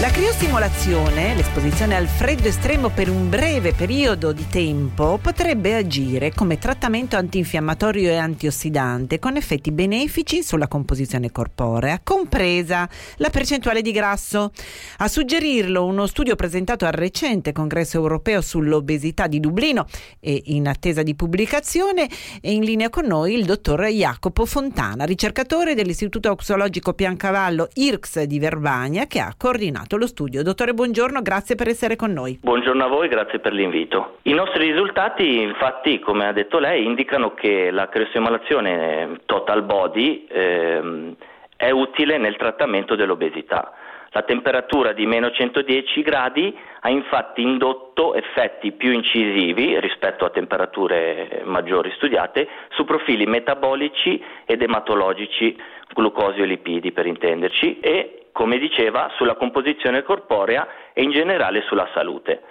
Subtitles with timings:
[0.00, 6.56] La criostimolazione, l'esposizione al freddo estremo per un breve periodo di tempo, potrebbe agire come
[6.56, 14.52] trattamento antinfiammatorio e antiossidante con effetti benefici sulla composizione corporea, compresa la percentuale di grasso.
[14.96, 19.84] A suggerirlo uno studio presentato al recente congresso europeo sull'obesità di Dublino
[20.18, 22.08] e in attesa di pubblicazione
[22.40, 28.38] è in linea con noi il dottor Jacopo Fontana, ricercatore dell'Istituto Oxologico Piancavallo IRCS di
[28.38, 30.42] Verbania che ha coordinato lo studio.
[30.42, 32.38] Dottore, buongiorno, grazie per essere con noi.
[32.42, 34.18] Buongiorno a voi, grazie per l'invito.
[34.22, 41.14] I nostri risultati, infatti, come ha detto lei, indicano che la criostimolazione total body ehm,
[41.56, 43.72] è utile nel trattamento dell'obesità.
[44.12, 51.42] La temperatura di meno 110 gradi ha infatti indotto effetti più incisivi rispetto a temperature
[51.44, 55.56] maggiori studiate su profili metabolici ed ematologici,
[55.94, 61.88] glucosio e lipidi per intenderci, e come diceva, sulla composizione corporea e in generale sulla
[61.92, 62.42] salute.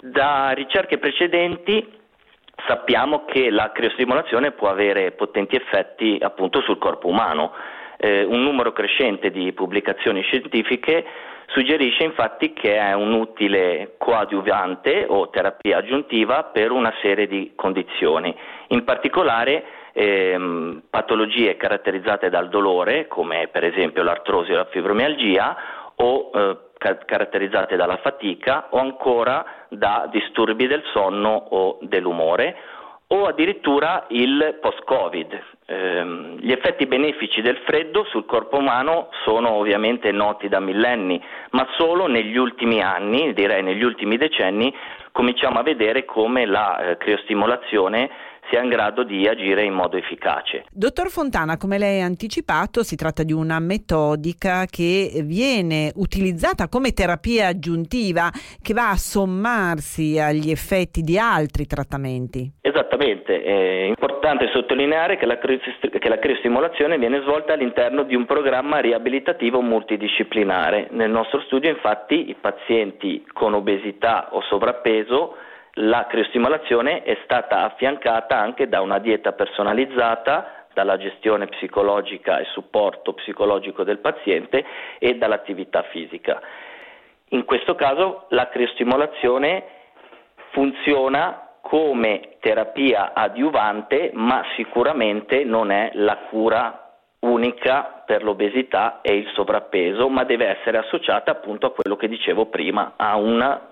[0.00, 2.00] Da ricerche precedenti
[2.66, 7.52] sappiamo che la criostimolazione può avere potenti effetti appunto sul corpo umano.
[7.98, 11.04] Eh, un numero crescente di pubblicazioni scientifiche
[11.46, 18.34] suggerisce infatti che è un utile coadiuvante o terapia aggiuntiva per una serie di condizioni.
[18.68, 25.56] In particolare ehm, patologie caratterizzate dal dolore, come per esempio l'artrosi o la fibromialgia,
[25.96, 32.56] o eh, caratterizzate dalla fatica o ancora da disturbi del sonno o dell'umore
[33.12, 35.40] o addirittura il post-Covid.
[35.66, 36.04] Eh,
[36.40, 42.06] gli effetti benefici del freddo sul corpo umano sono ovviamente noti da millenni, ma solo
[42.06, 44.74] negli ultimi anni, direi negli ultimi decenni,
[45.12, 48.10] cominciamo a vedere come la eh, criostimolazione
[48.48, 50.64] sia in grado di agire in modo efficace.
[50.70, 56.92] Dottor Fontana, come lei ha anticipato, si tratta di una metodica che viene utilizzata come
[56.92, 62.50] terapia aggiuntiva che va a sommarsi agli effetti di altri trattamenti.
[62.60, 68.78] Esattamente, è importante sottolineare che la, che la criostimolazione viene svolta all'interno di un programma
[68.78, 70.88] riabilitativo multidisciplinare.
[70.90, 75.36] Nel nostro studio infatti i pazienti con obesità o sovrappeso
[75.76, 83.14] la criostimolazione è stata affiancata anche da una dieta personalizzata, dalla gestione psicologica e supporto
[83.14, 84.64] psicologico del paziente
[84.98, 86.40] e dall'attività fisica.
[87.28, 89.64] In questo caso la criostimolazione
[90.50, 99.30] funziona come terapia adiuvante, ma sicuramente non è la cura unica per l'obesità e il
[99.32, 103.71] sovrappeso, ma deve essere associata appunto a quello che dicevo prima, a una